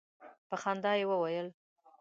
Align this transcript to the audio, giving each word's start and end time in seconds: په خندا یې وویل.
په 0.49 0.55
خندا 0.61 0.91
یې 0.99 1.05
وویل. 1.09 1.47